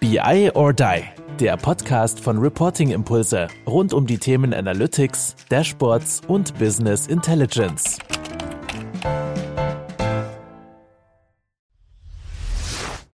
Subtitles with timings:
[0.00, 1.02] BI or Die,
[1.38, 7.98] der Podcast von Reporting Impulse rund um die Themen Analytics, Dashboards und Business Intelligence.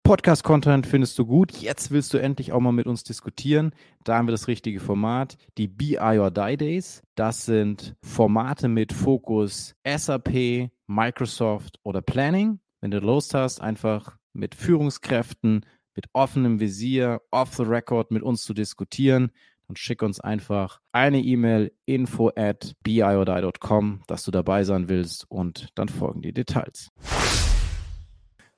[0.02, 1.52] Podcast-Content findest du gut.
[1.52, 3.72] Jetzt willst du endlich auch mal mit uns diskutieren.
[4.04, 5.38] Da haben wir das richtige Format.
[5.56, 7.02] Die BI or Die Days.
[7.14, 12.60] Das sind Formate mit Fokus SAP, Microsoft oder Planning.
[12.82, 15.64] Wenn du Lust hast, einfach mit Führungskräften,
[15.94, 19.30] mit offenem Visier, off the record mit uns zu diskutieren,
[19.68, 25.68] dann schick uns einfach eine E-Mail info at biodie.com, dass du dabei sein willst und
[25.74, 26.90] dann folgen die Details.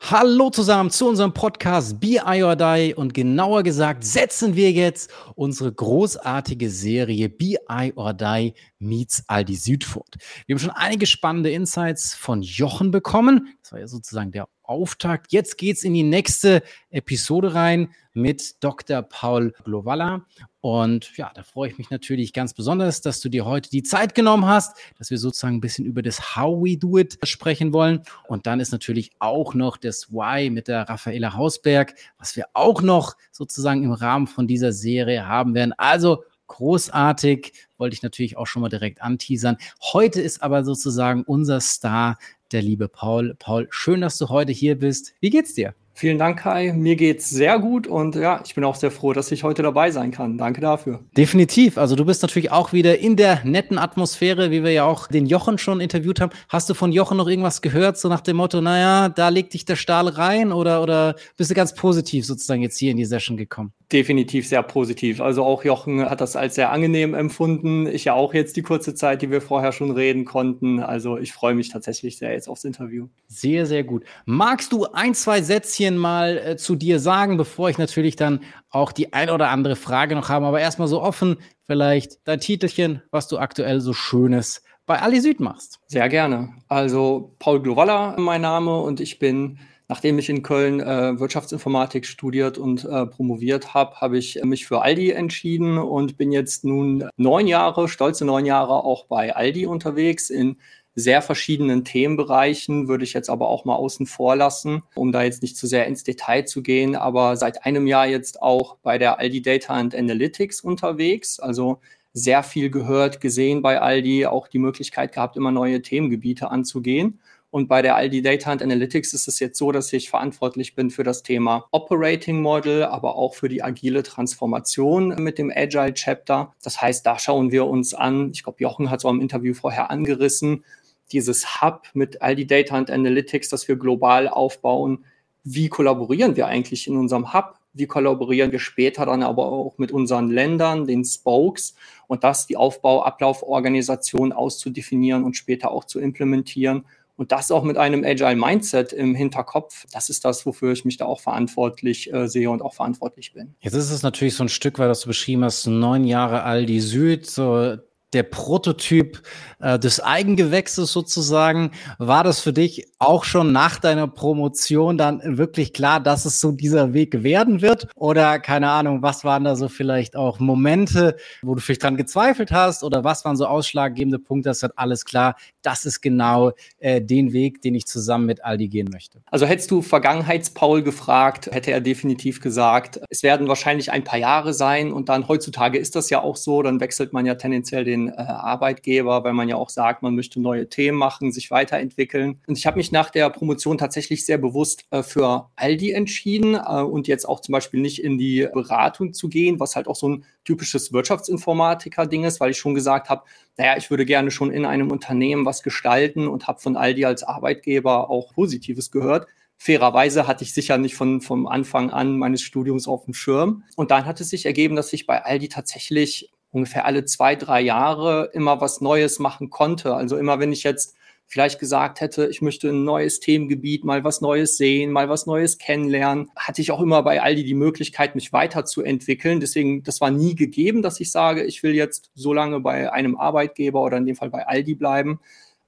[0.00, 5.10] Hallo zusammen zu unserem Podcast Be I or Die und genauer gesagt setzen wir jetzt
[5.34, 10.16] unsere großartige Serie Be I or Die meets Aldi Südfurt.
[10.46, 13.56] Wir haben schon einige spannende Insights von Jochen bekommen.
[13.62, 15.32] Das war ja sozusagen der Auftakt.
[15.32, 19.02] Jetzt geht's in die nächste Episode rein mit Dr.
[19.02, 20.24] Paul Glowalla.
[20.60, 24.14] Und ja, da freue ich mich natürlich ganz besonders, dass du dir heute die Zeit
[24.14, 28.02] genommen hast, dass wir sozusagen ein bisschen über das How We Do It sprechen wollen.
[28.26, 32.82] Und dann ist natürlich auch noch das Why mit der Raffaela Hausberg, was wir auch
[32.82, 35.74] noch sozusagen im Rahmen von dieser Serie haben werden.
[35.76, 39.56] Also großartig, wollte ich natürlich auch schon mal direkt anteasern.
[39.92, 42.18] Heute ist aber sozusagen unser Star
[42.52, 43.34] der liebe Paul.
[43.38, 45.14] Paul, schön, dass du heute hier bist.
[45.20, 45.74] Wie geht's dir?
[45.98, 46.74] Vielen Dank, Kai.
[46.74, 49.90] Mir geht's sehr gut und ja, ich bin auch sehr froh, dass ich heute dabei
[49.90, 50.36] sein kann.
[50.36, 51.00] Danke dafür.
[51.16, 51.78] Definitiv.
[51.78, 55.24] Also du bist natürlich auch wieder in der netten Atmosphäre, wie wir ja auch den
[55.24, 56.32] Jochen schon interviewt haben.
[56.50, 59.64] Hast du von Jochen noch irgendwas gehört, so nach dem Motto, naja, da legt dich
[59.64, 63.38] der Stahl rein oder, oder bist du ganz positiv sozusagen jetzt hier in die Session
[63.38, 63.72] gekommen?
[63.90, 65.22] Definitiv sehr positiv.
[65.22, 67.86] Also auch Jochen hat das als sehr angenehm empfunden.
[67.86, 70.80] Ich ja auch jetzt die kurze Zeit, die wir vorher schon reden konnten.
[70.80, 73.06] Also ich freue mich tatsächlich sehr jetzt aufs Interview.
[73.28, 74.04] Sehr, sehr gut.
[74.26, 78.92] Magst du ein, zwei Sätzchen mal äh, zu dir sagen, bevor ich natürlich dann auch
[78.92, 83.28] die ein oder andere Frage noch habe, aber erstmal so offen, vielleicht dein Titelchen, was
[83.28, 85.80] du aktuell so Schönes bei Ali Süd machst.
[85.86, 86.54] Sehr gerne.
[86.68, 89.58] Also Paul Glowalla mein Name und ich bin
[89.88, 94.82] Nachdem ich in Köln äh, Wirtschaftsinformatik studiert und äh, promoviert habe, habe ich mich für
[94.82, 100.28] Aldi entschieden und bin jetzt nun neun Jahre, stolze neun Jahre auch bei Aldi unterwegs
[100.28, 100.56] in
[100.96, 105.42] sehr verschiedenen Themenbereichen, würde ich jetzt aber auch mal außen vor lassen, um da jetzt
[105.42, 109.18] nicht zu sehr ins Detail zu gehen, aber seit einem Jahr jetzt auch bei der
[109.18, 111.78] Aldi Data and Analytics unterwegs, also
[112.14, 117.20] sehr viel gehört, gesehen bei Aldi, auch die Möglichkeit gehabt, immer neue Themengebiete anzugehen.
[117.50, 120.90] Und bei der Aldi Data and Analytics ist es jetzt so, dass ich verantwortlich bin
[120.90, 126.54] für das Thema Operating Model, aber auch für die agile Transformation mit dem Agile Chapter.
[126.62, 129.54] Das heißt, da schauen wir uns an, ich glaube, Jochen hat es auch im Interview
[129.54, 130.64] vorher angerissen,
[131.12, 135.04] dieses Hub mit Aldi Data and Analytics, das wir global aufbauen.
[135.44, 137.54] Wie kollaborieren wir eigentlich in unserem Hub?
[137.72, 141.74] Wie kollaborieren wir später dann aber auch mit unseren Ländern, den Spokes
[142.06, 148.04] und das die Aufbau-Ablauforganisation auszudefinieren und später auch zu implementieren und das auch mit einem
[148.04, 149.86] Agile Mindset im Hinterkopf.
[149.92, 153.54] Das ist das, wofür ich mich da auch verantwortlich äh, sehe und auch verantwortlich bin.
[153.60, 156.80] Jetzt ist es natürlich so ein Stück weit, was du beschrieben hast, neun Jahre Aldi
[156.80, 157.76] Süd, so
[158.12, 159.22] der Prototyp
[159.60, 161.72] äh, des Eigengewächses sozusagen.
[161.98, 166.52] War das für dich auch schon nach deiner Promotion dann wirklich klar, dass es so
[166.52, 167.88] dieser Weg werden wird?
[167.96, 172.52] Oder keine Ahnung, was waren da so vielleicht auch Momente, wo du vielleicht dran gezweifelt
[172.52, 172.84] hast?
[172.84, 177.32] Oder was waren so ausschlaggebende Punkte, dass halt alles klar, das ist genau äh, den
[177.32, 179.20] Weg, den ich zusammen mit Aldi gehen möchte?
[179.26, 184.54] Also hättest du Vergangenheitspaul gefragt, hätte er definitiv gesagt, es werden wahrscheinlich ein paar Jahre
[184.54, 187.95] sein und dann heutzutage ist das ja auch so, dann wechselt man ja tendenziell den
[188.08, 192.40] äh, Arbeitgeber, weil man ja auch sagt, man möchte neue Themen machen, sich weiterentwickeln.
[192.46, 196.82] Und ich habe mich nach der Promotion tatsächlich sehr bewusst äh, für Aldi entschieden äh,
[196.82, 200.08] und jetzt auch zum Beispiel nicht in die Beratung zu gehen, was halt auch so
[200.08, 203.22] ein typisches Wirtschaftsinformatiker-Ding ist, weil ich schon gesagt habe,
[203.56, 207.22] naja, ich würde gerne schon in einem Unternehmen was gestalten und habe von Aldi als
[207.22, 209.26] Arbeitgeber auch Positives gehört.
[209.58, 213.64] Fairerweise hatte ich sicher nicht von, vom Anfang an meines Studiums auf dem Schirm.
[213.74, 217.60] Und dann hat es sich ergeben, dass ich bei Aldi tatsächlich ungefähr alle zwei, drei
[217.60, 219.94] Jahre immer was Neues machen konnte.
[219.94, 220.96] Also immer, wenn ich jetzt
[221.26, 225.58] vielleicht gesagt hätte, ich möchte ein neues Themengebiet, mal was Neues sehen, mal was Neues
[225.58, 229.40] kennenlernen, hatte ich auch immer bei Aldi die Möglichkeit, mich weiterzuentwickeln.
[229.40, 233.16] Deswegen, das war nie gegeben, dass ich sage, ich will jetzt so lange bei einem
[233.16, 235.20] Arbeitgeber oder in dem Fall bei Aldi bleiben.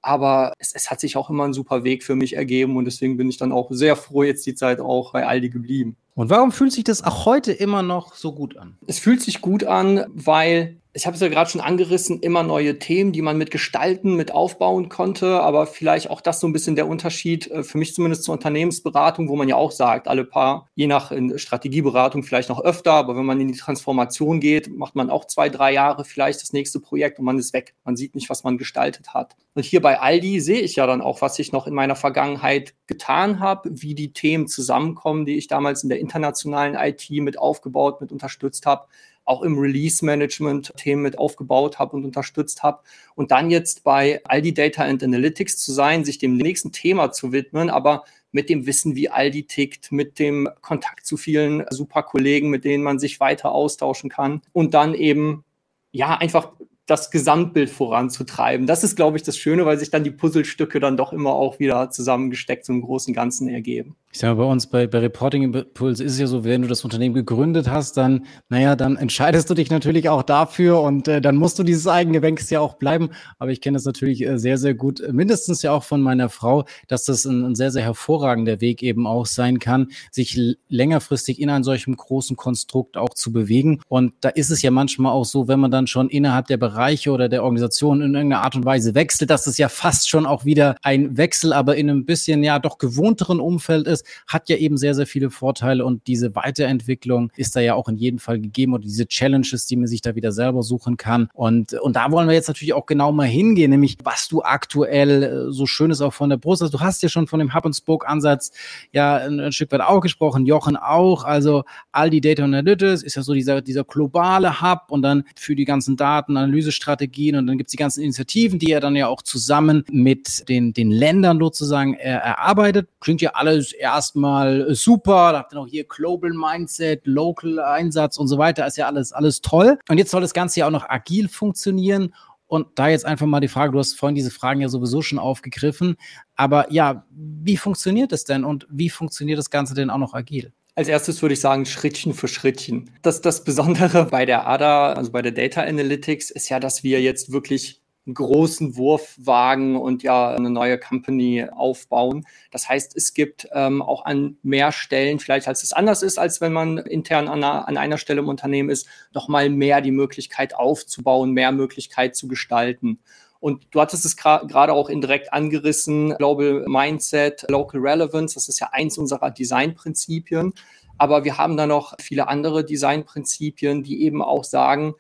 [0.02, 3.16] Aber es, es hat sich auch immer ein super Weg für mich ergeben und deswegen
[3.16, 5.96] bin ich dann auch sehr froh, jetzt die Zeit auch bei Aldi geblieben.
[6.14, 8.76] Und warum fühlt sich das auch heute immer noch so gut an?
[8.86, 12.80] Es fühlt sich gut an, weil ich habe es ja gerade schon angerissen, immer neue
[12.80, 16.74] Themen, die man mit gestalten, mit aufbauen konnte, aber vielleicht auch das so ein bisschen
[16.74, 20.68] der Unterschied, äh, für mich zumindest zur Unternehmensberatung, wo man ja auch sagt, alle paar,
[20.74, 25.08] je nach Strategieberatung vielleicht noch öfter, aber wenn man in die Transformation geht, macht man
[25.08, 27.76] auch zwei, drei Jahre vielleicht das nächste Projekt und man ist weg.
[27.84, 29.36] Man sieht nicht, was man gestaltet hat.
[29.54, 32.74] Und hier bei Aldi sehe ich ja dann auch, was ich noch in meiner Vergangenheit
[32.88, 38.00] getan habe, wie die Themen zusammenkommen, die ich damals in der internationalen IT mit aufgebaut,
[38.00, 38.86] mit unterstützt habe
[39.28, 42.80] auch im Release-Management Themen mit aufgebaut habe und unterstützt habe.
[43.14, 47.32] Und dann jetzt bei Aldi Data and Analytics zu sein, sich dem nächsten Thema zu
[47.32, 52.50] widmen, aber mit dem Wissen, wie Aldi tickt, mit dem Kontakt zu vielen super Kollegen,
[52.50, 55.44] mit denen man sich weiter austauschen kann und dann eben
[55.92, 56.52] ja einfach
[56.88, 58.66] das Gesamtbild voranzutreiben.
[58.66, 61.58] Das ist, glaube ich, das Schöne, weil sich dann die Puzzlestücke dann doch immer auch
[61.58, 63.94] wieder zusammengesteckt zum großen Ganzen ergeben.
[64.10, 66.69] Ich sage mal, bei uns bei, bei Reporting Impulse ist es ja so, wenn du
[66.69, 71.20] das Unternehmen gegründet hast, dann, naja, dann entscheidest du dich natürlich auch dafür und äh,
[71.20, 73.10] dann musst du dieses eigene Banks ja auch bleiben.
[73.38, 76.64] Aber ich kenne es natürlich äh, sehr, sehr gut, mindestens ja auch von meiner Frau,
[76.87, 81.50] dass das ein, ein, sehr, sehr hervorragender Weg eben auch sein kann, sich längerfristig in
[81.50, 83.82] einem solchen großen Konstrukt auch zu bewegen.
[83.88, 87.11] Und da ist es ja manchmal auch so, wenn man dann schon innerhalb der Bereiche
[87.11, 90.46] oder der Organisation in irgendeiner Art und Weise wechselt, dass es ja fast schon auch
[90.46, 94.56] wieder ein Wechsel, aber in einem bisschen ja doch gewohnteren Umfeld ist ist, hat ja
[94.56, 98.40] eben sehr, sehr viele Vorteile und diese Weiterentwicklung ist da ja auch in jedem Fall
[98.40, 101.28] gegeben und diese Challenges, die man sich da wieder selber suchen kann.
[101.34, 105.22] Und, und da wollen wir jetzt natürlich auch genau mal hingehen, nämlich was du aktuell
[105.22, 106.72] äh, so schönes auch von der Brust hast.
[106.72, 108.52] Du hast ja schon von dem Hub-and-Spoke-Ansatz
[108.92, 111.24] ja ein, ein, Stück weit auch gesprochen, Jochen auch.
[111.24, 115.54] Also all die Data Analytics ist ja so dieser, dieser globale Hub und dann für
[115.54, 119.08] die ganzen Daten, Analysestrategien und dann gibt es die ganzen Initiativen, die er dann ja
[119.08, 122.88] auch zusammen mit den, den Ländern sozusagen er, erarbeitet.
[123.00, 128.17] Klingt ja alles eher erstmal super, da habt ihr noch hier Global Mindset, Local Einsatz
[128.19, 129.79] und so weiter, ist ja alles, alles toll.
[129.88, 132.14] Und jetzt soll das Ganze ja auch noch agil funktionieren.
[132.46, 135.19] Und da jetzt einfach mal die Frage, du hast vorhin diese Fragen ja sowieso schon
[135.19, 135.96] aufgegriffen,
[136.35, 140.52] aber ja, wie funktioniert es denn und wie funktioniert das Ganze denn auch noch agil?
[140.75, 142.90] Als erstes würde ich sagen, Schrittchen für Schrittchen.
[143.02, 147.02] Das, das Besondere bei der ADA, also bei der Data Analytics, ist ja, dass wir
[147.02, 147.77] jetzt wirklich
[148.08, 152.26] einen großen Wurf wagen und ja eine neue Company aufbauen.
[152.50, 156.40] Das heißt, es gibt ähm, auch an mehr Stellen, vielleicht als es anders ist, als
[156.40, 159.93] wenn man intern an einer, an einer Stelle im Unternehmen ist, noch mal mehr die
[159.93, 162.99] Möglichkeit aufzubauen, mehr Möglichkeit zu gestalten.
[163.40, 168.70] Und du hattest es gerade auch indirekt angerissen, Global Mindset, Local Relevance, das ist ja
[168.72, 170.54] eins unserer Designprinzipien.
[170.96, 174.94] Aber wir haben da noch viele andere Designprinzipien, die eben auch sagen,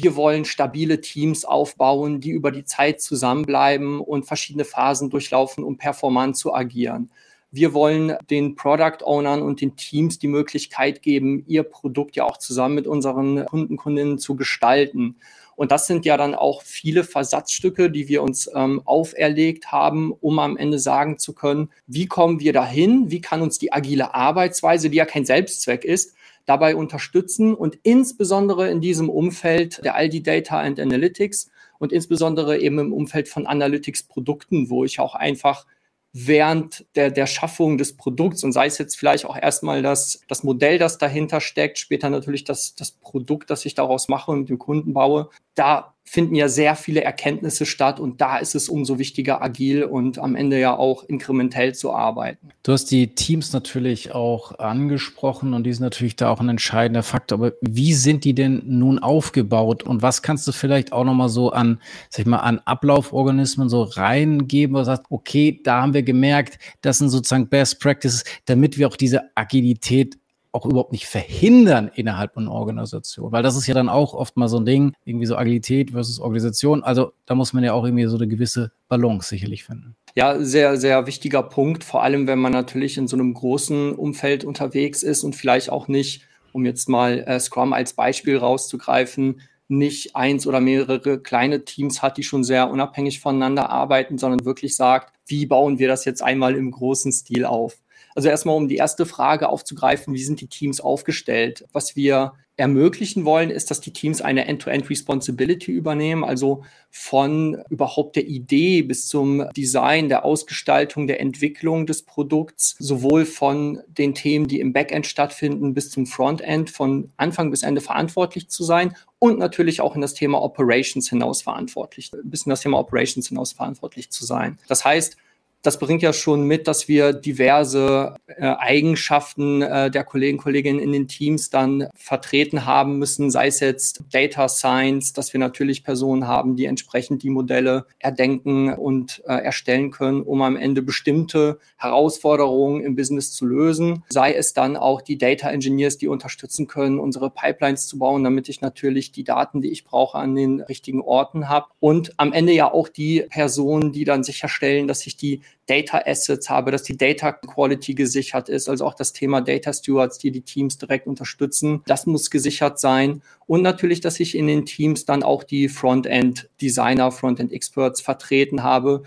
[0.00, 5.76] wir wollen stabile Teams aufbauen, die über die Zeit zusammenbleiben und verschiedene Phasen durchlaufen, um
[5.76, 7.10] performant zu agieren.
[7.50, 12.36] Wir wollen den Product Ownern und den Teams die Möglichkeit geben, ihr Produkt ja auch
[12.36, 15.16] zusammen mit unseren Kunden, Kundinnen zu gestalten.
[15.56, 20.38] Und das sind ja dann auch viele Versatzstücke, die wir uns ähm, auferlegt haben, um
[20.38, 23.10] am Ende sagen zu können, wie kommen wir dahin?
[23.10, 26.14] Wie kann uns die agile Arbeitsweise, die ja kein Selbstzweck ist,
[26.48, 32.78] dabei unterstützen und insbesondere in diesem Umfeld der Aldi Data and Analytics und insbesondere eben
[32.78, 35.66] im Umfeld von Analytics-Produkten, wo ich auch einfach
[36.14, 40.42] während der, der Schaffung des Produkts und sei es jetzt vielleicht auch erstmal das, das
[40.42, 44.58] Modell, das dahinter steckt, später natürlich das, das Produkt, das ich daraus mache und dem
[44.58, 49.42] Kunden baue, da finden ja sehr viele Erkenntnisse statt und da ist es umso wichtiger,
[49.42, 52.48] agil und am Ende ja auch inkrementell zu arbeiten.
[52.62, 57.02] Du hast die Teams natürlich auch angesprochen und die sind natürlich da auch ein entscheidender
[57.02, 57.38] Faktor.
[57.38, 61.50] Aber wie sind die denn nun aufgebaut und was kannst du vielleicht auch nochmal so
[61.50, 66.02] an, sag ich mal, an Ablauforganismen so reingeben, wo du sagst, okay, da haben wir
[66.02, 70.16] gemerkt, das sind sozusagen Best Practices, damit wir auch diese Agilität
[70.58, 73.30] auch überhaupt nicht verhindern innerhalb einer Organisation.
[73.30, 76.18] Weil das ist ja dann auch oft mal so ein Ding, irgendwie so Agilität versus
[76.18, 76.82] Organisation.
[76.82, 79.94] Also da muss man ja auch irgendwie so eine gewisse Balance sicherlich finden.
[80.16, 84.44] Ja, sehr, sehr wichtiger Punkt, vor allem wenn man natürlich in so einem großen Umfeld
[84.44, 86.22] unterwegs ist und vielleicht auch nicht,
[86.52, 92.16] um jetzt mal äh, Scrum als Beispiel rauszugreifen, nicht eins oder mehrere kleine Teams hat,
[92.16, 96.56] die schon sehr unabhängig voneinander arbeiten, sondern wirklich sagt, wie bauen wir das jetzt einmal
[96.56, 97.76] im großen Stil auf?
[98.18, 101.64] Also erstmal, um die erste Frage aufzugreifen, wie sind die Teams aufgestellt?
[101.72, 108.26] Was wir ermöglichen wollen, ist, dass die Teams eine End-to-End-Responsibility übernehmen, also von überhaupt der
[108.26, 114.58] Idee bis zum Design, der Ausgestaltung, der Entwicklung des Produkts, sowohl von den Themen, die
[114.58, 119.80] im Backend stattfinden, bis zum Frontend, von Anfang bis Ende verantwortlich zu sein und natürlich
[119.80, 124.26] auch in das Thema Operations hinaus verantwortlich, bis in das Thema Operations hinaus verantwortlich zu
[124.26, 124.58] sein.
[124.66, 125.16] Das heißt,
[125.62, 130.92] das bringt ja schon mit, dass wir diverse äh, Eigenschaften äh, der Kollegen, Kolleginnen in
[130.92, 136.28] den Teams dann vertreten haben müssen, sei es jetzt Data Science, dass wir natürlich Personen
[136.28, 142.84] haben, die entsprechend die Modelle erdenken und äh, erstellen können, um am Ende bestimmte Herausforderungen
[142.84, 147.30] im Business zu lösen, sei es dann auch die Data Engineers, die unterstützen können, unsere
[147.30, 151.48] Pipelines zu bauen, damit ich natürlich die Daten, die ich brauche, an den richtigen Orten
[151.48, 151.66] habe.
[151.80, 156.48] Und am Ende ja auch die Personen, die dann sicherstellen, dass ich die Data Assets
[156.48, 160.40] habe, dass die Data Quality gesichert ist, also auch das Thema Data Stewards, die die
[160.40, 161.82] Teams direkt unterstützen.
[161.86, 163.22] Das muss gesichert sein.
[163.46, 168.62] Und natürlich, dass ich in den Teams dann auch die Frontend Designer, Frontend Experts vertreten
[168.62, 169.02] habe,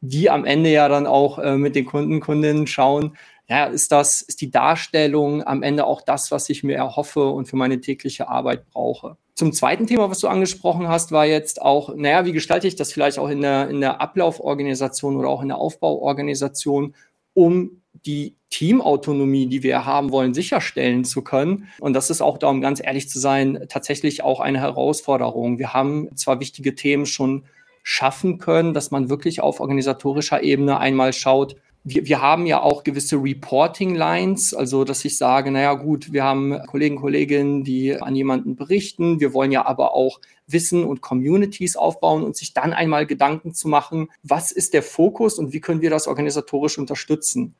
[0.00, 3.16] die am Ende ja dann auch äh, mit den Kunden, Kundinnen schauen,
[3.50, 7.46] ja, ist das, ist die Darstellung am Ende auch das, was ich mir erhoffe und
[7.46, 9.16] für meine tägliche Arbeit brauche.
[9.34, 12.92] Zum zweiten Thema, was du angesprochen hast, war jetzt auch, naja, wie gestalte ich das
[12.92, 16.94] vielleicht auch in der, in der Ablauforganisation oder auch in der Aufbauorganisation,
[17.34, 21.68] um die Teamautonomie, die wir haben wollen, sicherstellen zu können.
[21.80, 25.58] Und das ist auch, da, um ganz ehrlich zu sein, tatsächlich auch eine Herausforderung.
[25.58, 27.46] Wir haben zwar wichtige Themen schon
[27.82, 32.84] schaffen können, dass man wirklich auf organisatorischer Ebene einmal schaut, wir, wir haben ja auch
[32.84, 38.54] gewisse Reporting-Lines, also dass ich sage, naja gut, wir haben Kollegen, Kolleginnen, die an jemanden
[38.54, 39.18] berichten.
[39.20, 43.68] Wir wollen ja aber auch Wissen und Communities aufbauen und sich dann einmal Gedanken zu
[43.68, 47.54] machen, was ist der Fokus und wie können wir das organisatorisch unterstützen.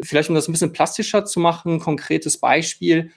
[0.00, 3.10] Vielleicht um das ein bisschen plastischer zu machen, konkretes Beispiel.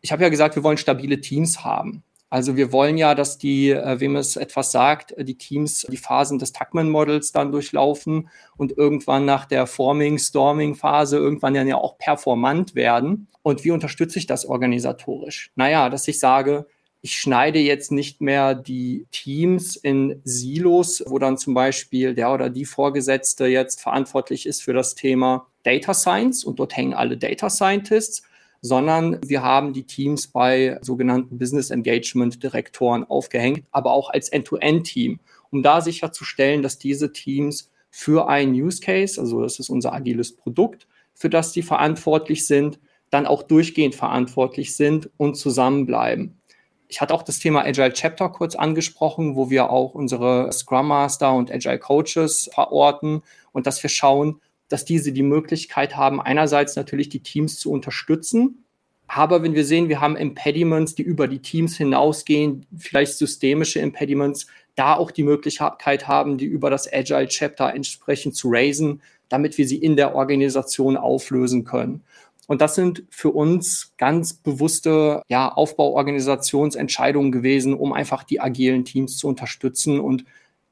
[0.00, 2.02] Ich habe ja gesagt, wir wollen stabile Teams haben.
[2.30, 6.38] Also wir wollen ja, dass die, äh, wem es etwas sagt, die Teams die Phasen
[6.38, 12.76] des Tuckman-Models dann durchlaufen und irgendwann nach der Forming, Storming-Phase irgendwann dann ja auch performant
[12.76, 13.26] werden.
[13.42, 15.50] Und wie unterstütze ich das organisatorisch?
[15.56, 16.66] Naja, dass ich sage,
[17.02, 22.50] ich schneide jetzt nicht mehr die Teams in Silos, wo dann zum Beispiel der oder
[22.50, 27.50] die Vorgesetzte jetzt verantwortlich ist für das Thema Data Science und dort hängen alle Data
[27.50, 28.22] Scientists,
[28.60, 35.20] sondern wir haben die Teams bei sogenannten Business Engagement Direktoren aufgehängt, aber auch als End-to-End-Team,
[35.50, 40.36] um da sicherzustellen, dass diese Teams für einen Use Case, also das ist unser agiles
[40.36, 42.78] Produkt, für das die verantwortlich sind,
[43.10, 46.40] dann auch durchgehend verantwortlich sind und zusammenbleiben.
[46.88, 51.32] Ich hatte auch das Thema Agile Chapter kurz angesprochen, wo wir auch unsere Scrum Master
[51.34, 57.10] und Agile Coaches verorten und dass wir schauen, dass diese die Möglichkeit haben, einerseits natürlich
[57.10, 58.64] die Teams zu unterstützen,
[59.12, 64.46] aber wenn wir sehen, wir haben Impediments, die über die Teams hinausgehen, vielleicht systemische Impediments,
[64.76, 69.66] da auch die Möglichkeit haben, die über das Agile Chapter entsprechend zu raisen, damit wir
[69.66, 72.04] sie in der Organisation auflösen können.
[72.46, 79.16] Und das sind für uns ganz bewusste ja, Aufbauorganisationsentscheidungen gewesen, um einfach die agilen Teams
[79.16, 80.24] zu unterstützen und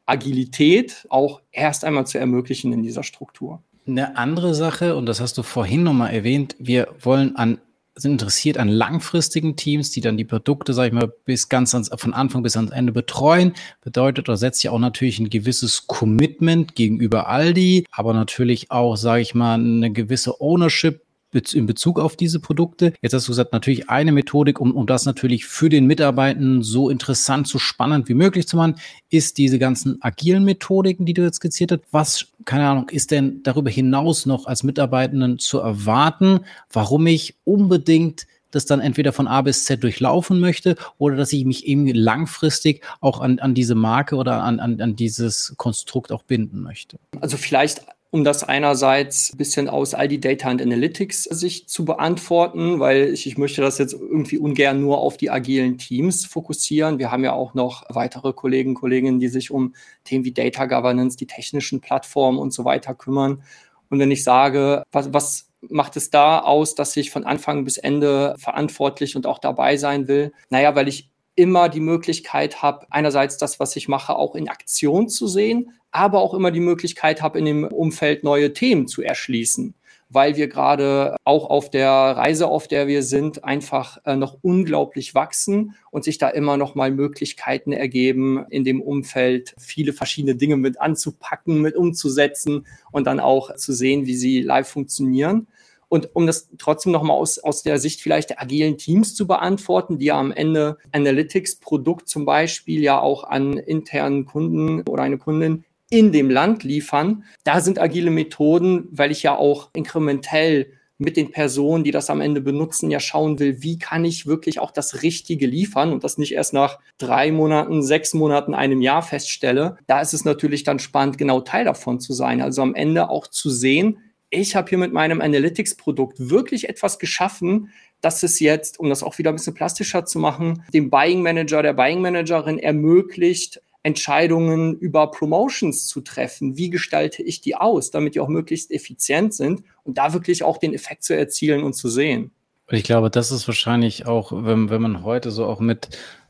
[0.07, 3.63] Agilität auch erst einmal zu ermöglichen in dieser Struktur.
[3.89, 7.59] Eine andere Sache, und das hast du vorhin nochmal erwähnt, wir wollen an,
[7.95, 11.91] sind interessiert an langfristigen Teams, die dann die Produkte, sag ich mal, bis ganz ans,
[11.97, 13.55] von Anfang bis ans Ende betreuen.
[13.81, 19.23] Bedeutet, da setzt ja auch natürlich ein gewisses Commitment gegenüber Aldi, aber natürlich auch, sage
[19.23, 22.93] ich mal, eine gewisse Ownership in Bezug auf diese Produkte.
[23.03, 26.89] Jetzt hast du gesagt, natürlich eine Methodik, um, um das natürlich für den Mitarbeitenden so
[26.91, 28.77] interessant, so spannend wie möglich zu machen,
[29.11, 31.81] ist diese ganzen agilen Methodiken, die du jetzt skizziert hast.
[31.91, 38.27] Was, keine Ahnung, ist denn darüber hinaus noch als Mitarbeitenden zu erwarten, warum ich unbedingt
[38.51, 42.83] das dann entweder von A bis Z durchlaufen möchte oder dass ich mich eben langfristig
[43.01, 46.99] auch an, an diese Marke oder an, an, an dieses Konstrukt auch binden möchte.
[47.21, 51.85] Also vielleicht um das einerseits ein bisschen aus all die Data and Analytics Sicht zu
[51.85, 56.99] beantworten, weil ich, ich möchte das jetzt irgendwie ungern nur auf die agilen Teams fokussieren.
[56.99, 59.75] Wir haben ja auch noch weitere Kollegen, Kolleginnen, die sich um
[60.05, 63.43] Themen wie Data Governance, die technischen Plattformen und so weiter kümmern.
[63.91, 67.77] Und wenn ich sage, was, was macht es da aus, dass ich von Anfang bis
[67.77, 70.33] Ende verantwortlich und auch dabei sein will?
[70.49, 75.09] Naja, weil ich immer die Möglichkeit habe, einerseits das, was ich mache, auch in Aktion
[75.09, 79.75] zu sehen, aber auch immer die Möglichkeit habe, in dem Umfeld neue Themen zu erschließen,
[80.11, 85.15] weil wir gerade auch auf der Reise, auf der wir sind, einfach äh, noch unglaublich
[85.15, 90.57] wachsen und sich da immer noch mal Möglichkeiten ergeben, in dem Umfeld viele verschiedene Dinge
[90.57, 95.49] mit anzupacken, mit umzusetzen und dann auch zu sehen, wie sie live funktionieren.
[95.91, 99.99] Und um das trotzdem nochmal aus, aus der Sicht vielleicht der agilen Teams zu beantworten,
[99.99, 105.65] die ja am Ende Analytics-Produkt zum Beispiel ja auch an internen Kunden oder eine Kundin
[105.91, 107.25] in dem Land liefern.
[107.45, 112.21] Da sind agile Methoden, weil ich ja auch inkrementell mit den Personen, die das am
[112.21, 116.19] Ende benutzen, ja schauen will, wie kann ich wirklich auch das Richtige liefern und das
[116.19, 119.79] nicht erst nach drei Monaten, sechs Monaten, einem Jahr feststelle.
[119.87, 122.43] Da ist es natürlich dann spannend, genau Teil davon zu sein.
[122.43, 123.99] Also am Ende auch zu sehen,
[124.31, 129.19] ich habe hier mit meinem Analytics-Produkt wirklich etwas geschaffen, dass es jetzt, um das auch
[129.19, 135.11] wieder ein bisschen plastischer zu machen, dem Buying Manager, der Buying Managerin ermöglicht, Entscheidungen über
[135.11, 136.59] Promotions zu treffen.
[136.59, 140.59] Wie gestalte ich die aus, damit die auch möglichst effizient sind und da wirklich auch
[140.59, 142.31] den Effekt zu erzielen und zu sehen.
[142.71, 145.89] Ich glaube, das ist wahrscheinlich auch, wenn, wenn man heute so auch mit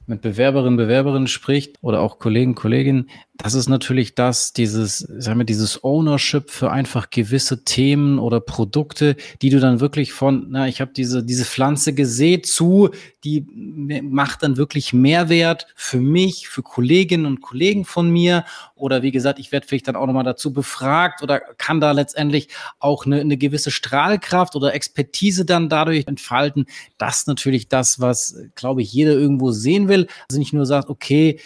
[0.08, 3.08] mit Bewerberinnen, Bewerberinnen spricht oder auch Kollegen, Kolleginnen,
[3.40, 9.14] das ist natürlich das, dieses, sagen wir, dieses Ownership für einfach gewisse Themen oder Produkte,
[9.42, 12.90] die du dann wirklich von, na, ich habe diese, diese Pflanze gesät zu,
[13.22, 13.46] die
[14.02, 18.44] macht dann wirklich Mehrwert für mich, für Kolleginnen und Kollegen von mir.
[18.74, 22.48] Oder wie gesagt, ich werde vielleicht dann auch nochmal dazu befragt oder kann da letztendlich
[22.78, 26.66] auch eine, eine gewisse Strahlkraft oder Expertise dann dadurch entfalten.
[26.96, 29.97] Das ist natürlich das, was, glaube ich, jeder irgendwo sehen will.
[30.28, 31.40] Also nicht nur sagt, okay,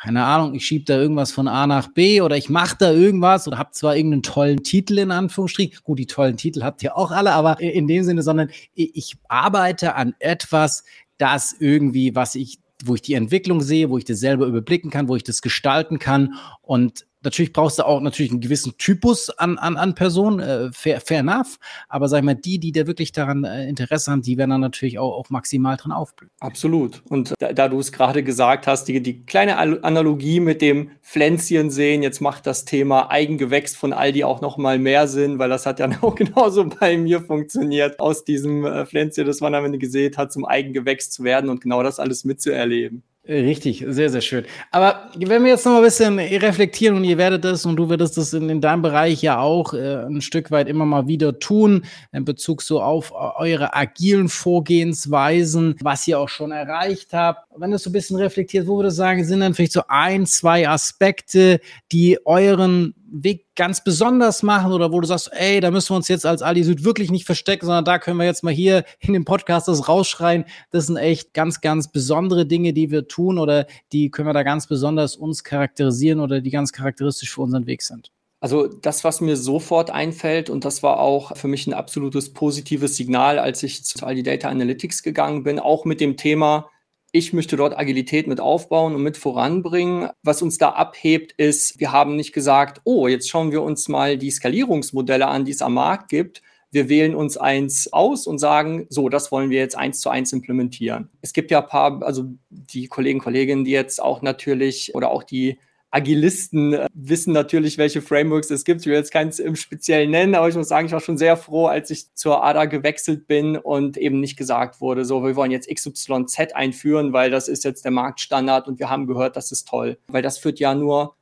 [0.00, 3.48] keine Ahnung, ich schiebe da irgendwas von A nach B oder ich mache da irgendwas
[3.48, 5.80] oder habe zwar irgendeinen tollen Titel in Anführungsstrichen.
[5.82, 9.96] Gut, die tollen Titel habt ihr auch alle, aber in dem Sinne, sondern ich arbeite
[9.96, 10.84] an etwas,
[11.18, 15.08] das irgendwie, was ich wo ich die Entwicklung sehe, wo ich das selber überblicken kann,
[15.08, 19.58] wo ich das gestalten kann und Natürlich brauchst du auch natürlich einen gewissen Typus an,
[19.58, 21.58] an, an Personen, äh, fair, fair enough.
[21.88, 24.60] Aber sag ich mal, die, die da wirklich daran äh, Interesse haben, die werden dann
[24.60, 26.30] natürlich auch, auch maximal dran aufblühen.
[26.40, 27.02] Absolut.
[27.08, 31.70] Und da, da du es gerade gesagt hast, die, die kleine Analogie mit dem Pflänzchen
[31.70, 35.66] sehen, jetzt macht das Thema Eigengewächs von Aldi auch noch mal mehr Sinn, weil das
[35.66, 39.78] hat ja auch genauso bei mir funktioniert, aus diesem äh, Pflänzchen, das man am Ende
[39.78, 43.02] gesehen hat, zum Eigengewächs zu werden und genau das alles mitzuerleben.
[43.28, 44.46] Richtig, sehr, sehr schön.
[44.70, 47.90] Aber wenn wir jetzt noch mal ein bisschen reflektieren und ihr werdet das und du
[47.90, 51.38] wirst das in, in deinem Bereich ja auch äh, ein Stück weit immer mal wieder
[51.38, 57.46] tun, in Bezug so auf eure agilen Vorgehensweisen, was ihr auch schon erreicht habt.
[57.54, 60.24] Wenn du so ein bisschen reflektiert, wo würdest du sagen, sind dann vielleicht so ein,
[60.24, 61.60] zwei Aspekte,
[61.92, 66.08] die euren Weg ganz besonders machen oder wo du sagst, ey, da müssen wir uns
[66.08, 69.12] jetzt als Ali Süd wirklich nicht verstecken, sondern da können wir jetzt mal hier in
[69.12, 70.44] dem Podcast das rausschreien.
[70.70, 74.42] Das sind echt ganz, ganz besondere Dinge, die wir tun oder die können wir da
[74.42, 78.10] ganz besonders uns charakterisieren oder die ganz charakteristisch für unseren Weg sind.
[78.40, 82.96] Also das, was mir sofort einfällt, und das war auch für mich ein absolutes positives
[82.96, 86.68] Signal, als ich zu Aldi Data Analytics gegangen bin, auch mit dem Thema,
[87.12, 90.10] ich möchte dort Agilität mit aufbauen und mit voranbringen.
[90.22, 94.18] Was uns da abhebt, ist, wir haben nicht gesagt, oh, jetzt schauen wir uns mal
[94.18, 96.42] die Skalierungsmodelle an, die es am Markt gibt.
[96.70, 100.34] Wir wählen uns eins aus und sagen, so, das wollen wir jetzt eins zu eins
[100.34, 101.08] implementieren.
[101.22, 105.22] Es gibt ja ein paar, also die Kollegen, Kolleginnen, die jetzt auch natürlich oder auch
[105.22, 105.58] die
[105.90, 108.82] Agilisten äh, wissen natürlich, welche Frameworks es gibt.
[108.82, 111.36] Ich will jetzt keins im Speziellen nennen, aber ich muss sagen, ich war schon sehr
[111.36, 115.50] froh, als ich zur ADA gewechselt bin und eben nicht gesagt wurde, so, wir wollen
[115.50, 119.66] jetzt XYZ einführen, weil das ist jetzt der Marktstandard und wir haben gehört, das ist
[119.68, 119.98] toll.
[120.08, 121.16] Weil das führt ja nur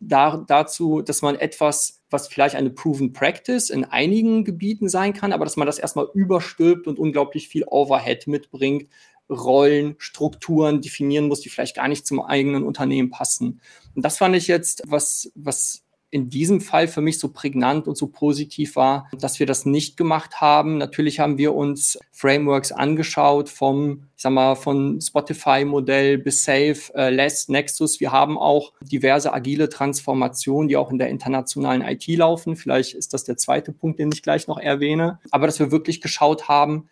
[0.00, 5.32] da, dazu, dass man etwas, was vielleicht eine Proven Practice in einigen Gebieten sein kann,
[5.32, 8.88] aber dass man das erstmal überstülpt und unglaublich viel Overhead mitbringt,
[9.30, 13.60] Rollen, Strukturen definieren muss, die vielleicht gar nicht zum eigenen Unternehmen passen.
[13.94, 17.96] Und das fand ich jetzt, was, was in diesem Fall für mich so prägnant und
[17.96, 20.78] so positiv war, dass wir das nicht gemacht haben.
[20.78, 27.10] Natürlich haben wir uns Frameworks angeschaut vom, ich sag mal, von Spotify-Modell bis Safe, äh,
[27.10, 28.00] Less, Nexus.
[28.00, 32.56] Wir haben auch diverse agile Transformationen, die auch in der internationalen IT laufen.
[32.56, 35.18] Vielleicht ist das der zweite Punkt, den ich gleich noch erwähne.
[35.30, 36.88] Aber dass wir wirklich geschaut haben,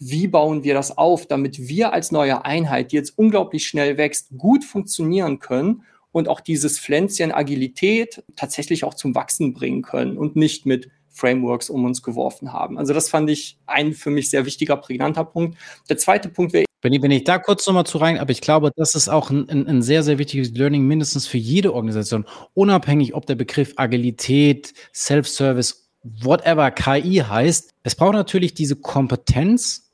[0.00, 4.30] wie bauen wir das auf, damit wir als neue Einheit, die jetzt unglaublich schnell wächst,
[4.36, 10.36] gut funktionieren können und auch dieses Pflänzchen Agilität tatsächlich auch zum Wachsen bringen können und
[10.36, 12.78] nicht mit Frameworks um uns geworfen haben.
[12.78, 15.58] Also das fand ich ein für mich sehr wichtiger, prägnanter Punkt.
[15.88, 18.40] Der zweite Punkt wäre wenn ich, wenn ich da kurz nochmal zu rein, aber ich
[18.40, 22.24] glaube, das ist auch ein, ein, ein, sehr, sehr wichtiges Learning, mindestens für jede Organisation,
[22.54, 27.70] unabhängig, ob der Begriff Agilität, Self-Service, whatever KI heißt.
[27.82, 29.89] Es braucht natürlich diese Kompetenz,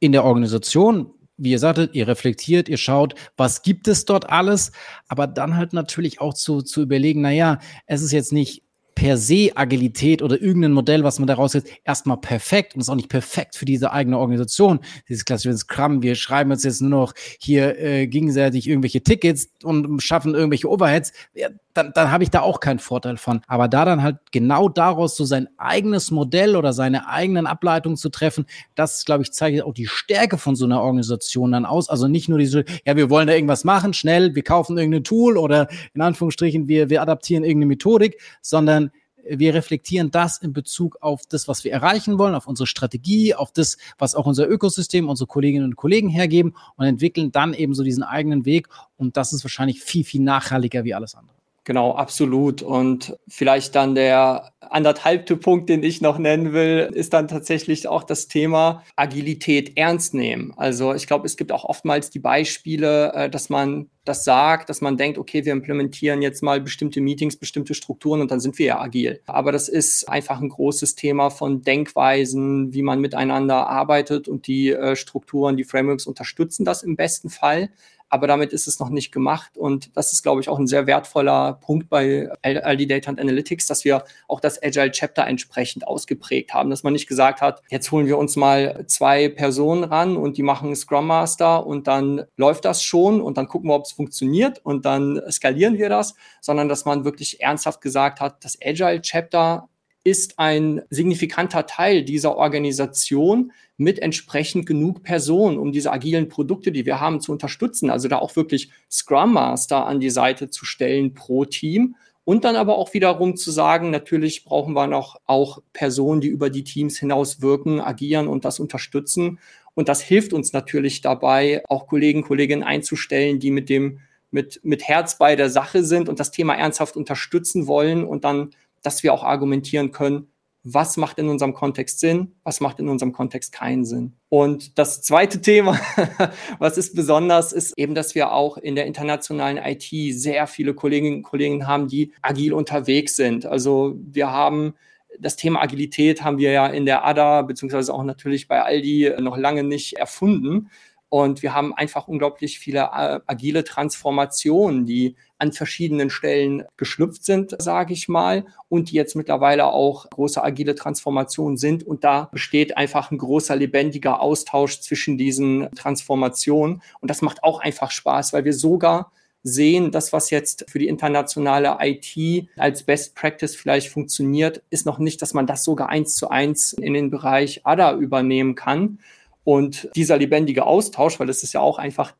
[0.00, 4.72] in der Organisation, wie ihr sagtet, ihr reflektiert, ihr schaut, was gibt es dort alles,
[5.08, 8.62] aber dann halt natürlich auch zu, zu überlegen, naja, es ist jetzt nicht
[8.96, 12.94] per se Agilität oder irgendein Modell, was man daraus jetzt erstmal perfekt und ist auch
[12.96, 14.80] nicht perfekt für diese eigene Organisation.
[15.06, 20.02] Dieses klassische Scrum, wir schreiben uns jetzt nur noch hier äh, gegenseitig irgendwelche Tickets und
[20.02, 21.12] schaffen irgendwelche Overheads.
[21.34, 23.42] Ja, dann, dann habe ich da auch keinen Vorteil von.
[23.46, 28.08] Aber da dann halt genau daraus so sein eigenes Modell oder seine eigenen Ableitungen zu
[28.08, 31.88] treffen, das, glaube ich, zeigt auch die Stärke von so einer Organisation dann aus.
[31.88, 35.36] Also nicht nur diese, ja, wir wollen da irgendwas machen, schnell, wir kaufen irgendein Tool
[35.36, 38.90] oder in Anführungsstrichen, wir, wir adaptieren irgendeine Methodik, sondern
[39.28, 43.52] wir reflektieren das in Bezug auf das, was wir erreichen wollen, auf unsere Strategie, auf
[43.52, 47.82] das, was auch unser Ökosystem, unsere Kolleginnen und Kollegen hergeben und entwickeln dann eben so
[47.82, 48.68] diesen eigenen Weg.
[48.96, 51.35] Und das ist wahrscheinlich viel, viel nachhaltiger wie alles andere.
[51.66, 52.62] Genau, absolut.
[52.62, 58.04] Und vielleicht dann der anderthalbte Punkt, den ich noch nennen will, ist dann tatsächlich auch
[58.04, 60.54] das Thema Agilität ernst nehmen.
[60.56, 64.80] Also ich glaube, es gibt auch oftmals die Beispiele, äh, dass man das sagt, dass
[64.80, 68.66] man denkt, okay, wir implementieren jetzt mal bestimmte Meetings, bestimmte Strukturen und dann sind wir
[68.66, 69.20] ja agil.
[69.26, 74.70] Aber das ist einfach ein großes Thema von Denkweisen, wie man miteinander arbeitet und die
[74.70, 77.70] äh, Strukturen, die Frameworks unterstützen das im besten Fall
[78.08, 79.56] aber damit ist es noch nicht gemacht.
[79.56, 83.66] Und das ist, glaube ich, auch ein sehr wertvoller Punkt bei Aldi Data and Analytics,
[83.66, 87.90] dass wir auch das Agile Chapter entsprechend ausgeprägt haben, dass man nicht gesagt hat, jetzt
[87.90, 92.64] holen wir uns mal zwei Personen ran und die machen Scrum Master und dann läuft
[92.64, 96.68] das schon und dann gucken wir, ob es funktioniert und dann skalieren wir das, sondern
[96.68, 99.68] dass man wirklich ernsthaft gesagt hat, das Agile Chapter
[100.06, 106.86] ist ein signifikanter Teil dieser Organisation mit entsprechend genug Personen, um diese agilen Produkte, die
[106.86, 107.90] wir haben, zu unterstützen.
[107.90, 111.96] Also da auch wirklich Scrum Master an die Seite zu stellen pro Team.
[112.22, 116.50] Und dann aber auch wiederum zu sagen, natürlich brauchen wir noch auch Personen, die über
[116.50, 119.40] die Teams hinaus wirken, agieren und das unterstützen.
[119.74, 123.98] Und das hilft uns natürlich dabei, auch Kollegen, Kolleginnen einzustellen, die mit dem,
[124.30, 128.50] mit, mit Herz bei der Sache sind und das Thema ernsthaft unterstützen wollen und dann
[128.82, 130.28] dass wir auch argumentieren können,
[130.68, 134.14] was macht in unserem Kontext Sinn, was macht in unserem Kontext keinen Sinn.
[134.28, 135.78] Und das zweite Thema,
[136.58, 141.18] was ist besonders, ist eben, dass wir auch in der internationalen IT sehr viele Kolleginnen
[141.18, 143.46] und Kollegen haben, die agil unterwegs sind.
[143.46, 144.74] Also wir haben
[145.18, 149.36] das Thema Agilität haben wir ja in der ADA beziehungsweise auch natürlich bei Aldi noch
[149.36, 150.68] lange nicht erfunden.
[151.08, 157.54] Und wir haben einfach unglaublich viele äh, agile Transformationen, die an verschiedenen Stellen geschlüpft sind,
[157.60, 161.86] sage ich mal, und die jetzt mittlerweile auch große agile Transformationen sind.
[161.86, 166.82] Und da besteht einfach ein großer lebendiger Austausch zwischen diesen Transformationen.
[167.00, 170.88] Und das macht auch einfach Spaß, weil wir sogar sehen, das, was jetzt für die
[170.88, 176.16] internationale IT als Best Practice vielleicht funktioniert, ist noch nicht, dass man das sogar eins
[176.16, 178.98] zu eins in den Bereich ADA übernehmen kann.
[179.44, 182.14] Und dieser lebendige Austausch, weil das ist ja auch einfach,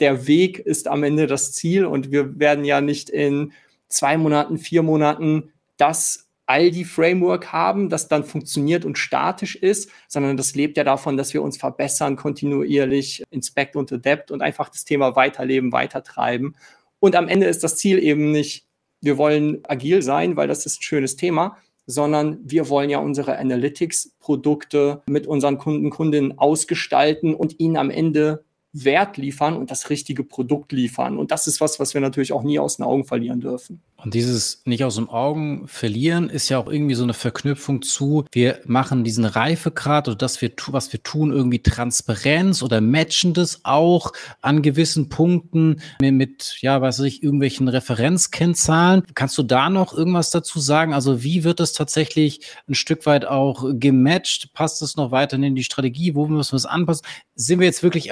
[0.00, 3.52] der Weg ist am Ende das Ziel und wir werden ja nicht in
[3.88, 10.54] zwei Monaten, vier Monaten das Aldi-Framework haben, das dann funktioniert und statisch ist, sondern das
[10.54, 15.16] lebt ja davon, dass wir uns verbessern, kontinuierlich inspect und adapt und einfach das Thema
[15.16, 16.56] weiterleben, weitertreiben.
[17.00, 18.66] Und am Ende ist das Ziel eben nicht,
[19.00, 23.38] wir wollen agil sein, weil das ist ein schönes Thema, sondern wir wollen ja unsere
[23.38, 30.24] Analytics-Produkte mit unseren Kunden, Kundinnen ausgestalten und ihnen am Ende Wert liefern und das richtige
[30.24, 31.16] Produkt liefern.
[31.16, 33.80] Und das ist was, was wir natürlich auch nie aus den Augen verlieren dürfen.
[34.04, 38.26] Und dieses nicht aus den Augen verlieren ist ja auch irgendwie so eine Verknüpfung zu,
[38.32, 44.12] wir machen diesen Reifegrad oder das was wir tun, irgendwie Transparenz oder matchen das auch
[44.42, 49.04] an gewissen Punkten mit, ja, weiß ich, irgendwelchen Referenzkennzahlen.
[49.14, 50.92] Kannst du da noch irgendwas dazu sagen?
[50.92, 54.52] Also wie wird das tatsächlich ein Stück weit auch gematcht?
[54.52, 56.14] Passt es noch weiterhin in die Strategie?
[56.14, 57.06] Wo müssen wir es anpassen?
[57.36, 58.10] Sind wir jetzt wirklich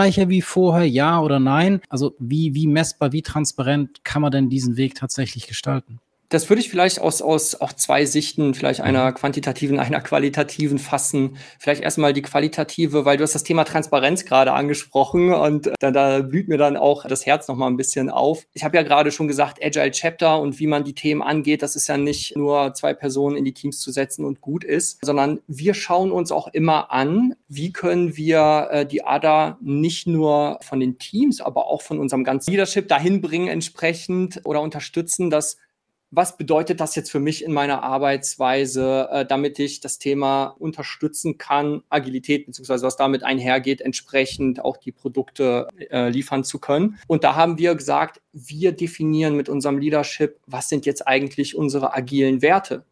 [0.00, 0.88] erfolgreicher wie vorher?
[0.88, 1.80] Ja oder nein?
[1.88, 6.00] Also wie, wie messbar, wie transparent kann man denn diesen Weg tatsächlich tatsächlich gestalten?
[6.30, 9.14] Das würde ich vielleicht aus, aus auch zwei Sichten, vielleicht einer mhm.
[9.14, 11.36] quantitativen, einer qualitativen fassen.
[11.58, 16.20] Vielleicht erstmal die qualitative, weil du hast das Thema Transparenz gerade angesprochen und da, da
[16.20, 18.46] blüht mir dann auch das Herz noch mal ein bisschen auf.
[18.54, 21.74] Ich habe ja gerade schon gesagt, Agile Chapter und wie man die Themen angeht, das
[21.74, 25.40] ist ja nicht nur zwei Personen in die Teams zu setzen und gut ist, sondern
[25.48, 30.78] wir schauen uns auch immer an, wie können wir äh, die ADA nicht nur von
[30.78, 35.56] den Teams, aber auch von unserem ganzen Leadership dahin bringen entsprechend oder unterstützen, dass
[36.12, 41.38] was bedeutet das jetzt für mich in meiner Arbeitsweise, äh, damit ich das Thema unterstützen
[41.38, 46.98] kann, Agilität beziehungsweise was damit einhergeht, entsprechend auch die Produkte äh, liefern zu können.
[47.06, 51.94] Und da haben wir gesagt, wir definieren mit unserem Leadership, was sind jetzt eigentlich unsere
[51.94, 52.84] agilen Werte?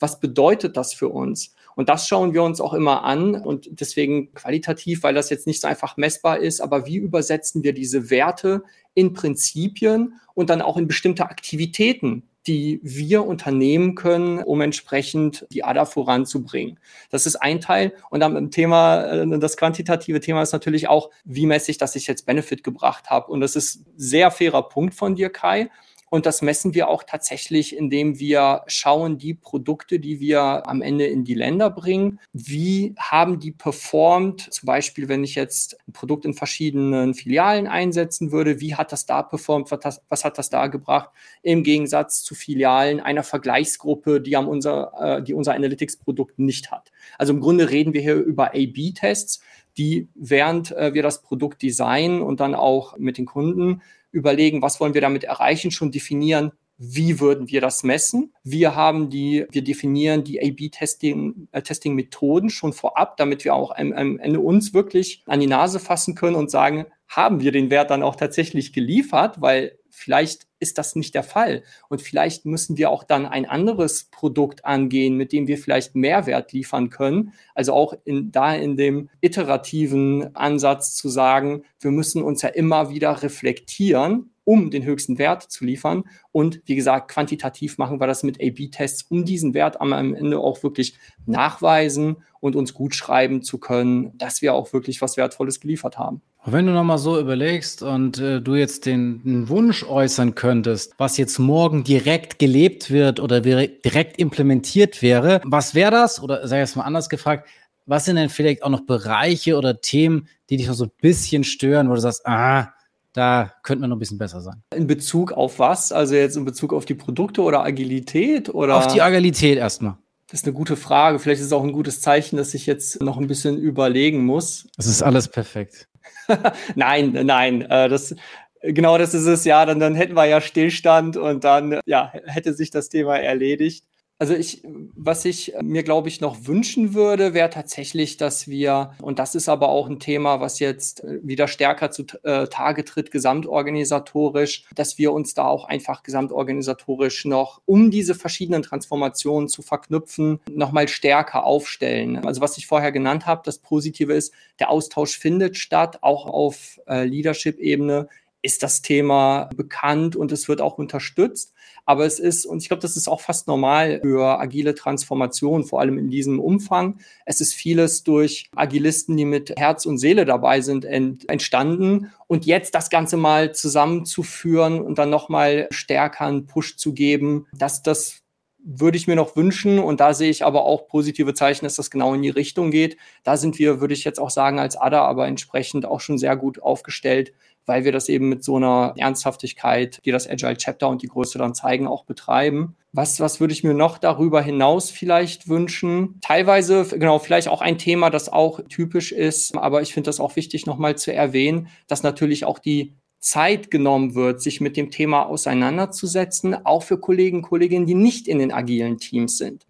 [0.00, 1.54] Was bedeutet das für uns?
[1.74, 5.60] Und das schauen wir uns auch immer an und deswegen qualitativ, weil das jetzt nicht
[5.60, 8.62] so einfach messbar ist, aber wie übersetzen wir diese Werte
[8.94, 15.64] in Prinzipien und dann auch in bestimmte Aktivitäten, die wir unternehmen können, um entsprechend die
[15.64, 16.78] ADA voranzubringen.
[17.10, 17.92] Das ist ein Teil.
[18.10, 21.96] Und dann im Thema, äh, das quantitative Thema ist natürlich auch, wie messe ich, dass
[21.96, 23.30] ich jetzt Benefit gebracht habe.
[23.30, 25.70] Und das ist sehr fairer Punkt von dir, Kai.
[26.12, 31.06] Und das messen wir auch tatsächlich, indem wir schauen, die Produkte, die wir am Ende
[31.06, 34.52] in die Länder bringen, wie haben die performt?
[34.52, 39.06] Zum Beispiel, wenn ich jetzt ein Produkt in verschiedenen Filialen einsetzen würde, wie hat das
[39.06, 39.70] da performt?
[39.70, 41.08] Was, hat das da gebracht?
[41.40, 46.92] Im Gegensatz zu Filialen einer Vergleichsgruppe, die, am unser, äh, die unser Analytics-Produkt nicht hat.
[47.16, 49.40] Also im Grunde reden wir hier über A-B-Tests,
[49.78, 53.80] die während äh, wir das Produkt designen und dann auch mit den Kunden
[54.12, 56.52] überlegen, was wollen wir damit erreichen, schon definieren,
[56.84, 58.32] wie würden wir das messen?
[58.42, 64.18] Wir haben die, wir definieren die A-B-Testing, äh, schon vorab, damit wir auch am, am
[64.18, 68.02] Ende uns wirklich an die Nase fassen können und sagen, haben wir den Wert dann
[68.02, 69.42] auch tatsächlich geliefert?
[69.42, 71.62] Weil vielleicht ist das nicht der Fall.
[71.90, 76.52] Und vielleicht müssen wir auch dann ein anderes Produkt angehen, mit dem wir vielleicht Mehrwert
[76.52, 77.34] liefern können.
[77.54, 82.88] Also auch in, da in dem iterativen Ansatz zu sagen, wir müssen uns ja immer
[82.88, 86.04] wieder reflektieren, um den höchsten Wert zu liefern.
[86.32, 90.62] Und wie gesagt, quantitativ machen wir das mit A-B-Tests, um diesen Wert am Ende auch
[90.62, 90.96] wirklich
[91.26, 96.22] nachweisen und uns gut schreiben zu können, dass wir auch wirklich was Wertvolles geliefert haben.
[96.44, 101.16] Wenn du nochmal so überlegst und äh, du jetzt den, den, Wunsch äußern könntest, was
[101.16, 106.20] jetzt morgen direkt gelebt wird oder direkt implementiert wäre, was wäre das?
[106.20, 107.48] Oder sag ich es mal anders gefragt,
[107.86, 111.44] was sind denn vielleicht auch noch Bereiche oder Themen, die dich noch so ein bisschen
[111.44, 112.72] stören, wo du sagst, ah,
[113.12, 114.62] da könnte man noch ein bisschen besser sein.
[114.74, 115.92] In Bezug auf was?
[115.92, 118.76] Also jetzt in Bezug auf die Produkte oder Agilität oder?
[118.76, 119.96] Auf die Agilität erstmal.
[120.28, 121.18] Das ist eine gute Frage.
[121.18, 124.66] Vielleicht ist es auch ein gutes Zeichen, dass ich jetzt noch ein bisschen überlegen muss.
[124.78, 125.88] Es ist alles perfekt.
[126.74, 128.14] nein, nein, äh, das,
[128.62, 129.66] genau das ist es ja.
[129.66, 133.84] Dann, dann hätten wir ja Stillstand und dann ja, hätte sich das Thema erledigt.
[134.22, 134.62] Also ich,
[134.94, 139.48] was ich mir, glaube ich, noch wünschen würde, wäre tatsächlich, dass wir, und das ist
[139.48, 145.12] aber auch ein Thema, was jetzt wieder stärker zu äh, Tage tritt, gesamtorganisatorisch, dass wir
[145.12, 152.24] uns da auch einfach gesamtorganisatorisch noch, um diese verschiedenen Transformationen zu verknüpfen, nochmal stärker aufstellen.
[152.24, 156.80] Also was ich vorher genannt habe, das Positive ist, der Austausch findet statt, auch auf
[156.86, 158.08] äh, Leadership-Ebene
[158.42, 161.54] ist das Thema bekannt und es wird auch unterstützt.
[161.84, 165.80] Aber es ist, und ich glaube, das ist auch fast normal für agile Transformation, vor
[165.80, 166.98] allem in diesem Umfang.
[167.26, 172.12] Es ist vieles durch Agilisten, die mit Herz und Seele dabei sind, ent, entstanden.
[172.28, 177.82] Und jetzt das Ganze mal zusammenzuführen und dann nochmal stärker einen Push zu geben, dass
[177.82, 178.22] das
[178.64, 179.78] würde ich mir noch wünschen.
[179.78, 182.96] Und da sehe ich aber auch positive Zeichen, dass das genau in die Richtung geht.
[183.24, 186.36] Da sind wir, würde ich jetzt auch sagen, als ADA aber entsprechend auch schon sehr
[186.36, 187.32] gut aufgestellt,
[187.66, 191.38] weil wir das eben mit so einer Ernsthaftigkeit, die das Agile Chapter und die Größe
[191.38, 192.76] dann zeigen, auch betreiben.
[192.92, 196.18] Was, was würde ich mir noch darüber hinaus vielleicht wünschen?
[196.20, 200.36] Teilweise, genau, vielleicht auch ein Thema, das auch typisch ist, aber ich finde das auch
[200.36, 205.26] wichtig nochmal zu erwähnen, dass natürlich auch die Zeit genommen wird, sich mit dem Thema
[205.26, 209.64] auseinanderzusetzen, auch für Kollegen Kolleginnen, die nicht in den agilen Teams sind.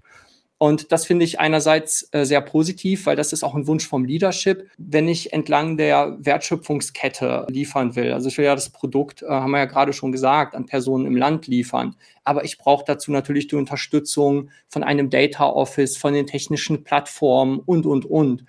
[0.62, 4.04] Und das finde ich einerseits äh, sehr positiv, weil das ist auch ein Wunsch vom
[4.04, 8.12] Leadership, wenn ich entlang der Wertschöpfungskette liefern will.
[8.12, 11.04] Also ich will ja das Produkt, äh, haben wir ja gerade schon gesagt, an Personen
[11.06, 11.96] im Land liefern.
[12.22, 17.58] Aber ich brauche dazu natürlich die Unterstützung von einem Data Office, von den technischen Plattformen
[17.58, 18.44] und, und, und.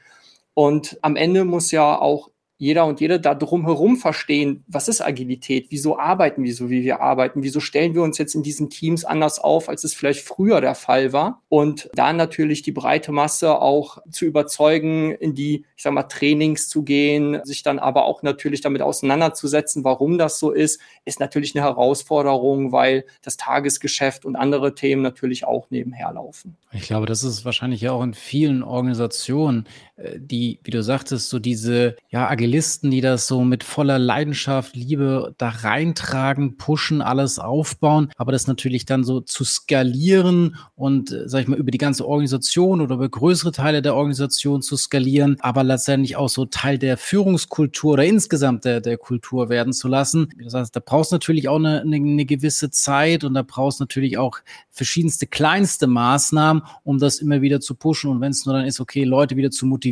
[0.53, 5.67] Und am Ende muss ja auch jeder und jede da drumherum verstehen, was ist Agilität,
[5.69, 9.03] wieso arbeiten wir so, wie wir arbeiten, wieso stellen wir uns jetzt in diesen Teams
[9.03, 11.41] anders auf, als es vielleicht früher der Fall war.
[11.49, 16.69] Und da natürlich die breite Masse auch zu überzeugen, in die, ich sag mal, Trainings
[16.69, 21.55] zu gehen, sich dann aber auch natürlich damit auseinanderzusetzen, warum das so ist, ist natürlich
[21.55, 26.55] eine Herausforderung, weil das Tagesgeschäft und andere Themen natürlich auch nebenher laufen.
[26.71, 29.67] Ich glaube, das ist wahrscheinlich ja auch in vielen Organisationen,
[30.17, 35.35] die, wie du sagtest, so diese ja, Agilisten, die das so mit voller Leidenschaft, Liebe
[35.37, 41.41] da reintragen, pushen, alles aufbauen, aber das natürlich dann so zu skalieren und, äh, sag
[41.41, 45.63] ich mal, über die ganze Organisation oder über größere Teile der Organisation zu skalieren, aber
[45.63, 50.29] letztendlich auch so Teil der Führungskultur oder insgesamt der, der Kultur werden zu lassen.
[50.37, 53.79] Du sagst, da brauchst du natürlich auch eine, eine, eine gewisse Zeit und da brauchst
[53.79, 54.39] du natürlich auch
[54.71, 58.09] verschiedenste kleinste Maßnahmen, um das immer wieder zu pushen.
[58.09, 59.82] Und wenn es nur dann ist, okay, Leute wieder zu motivieren,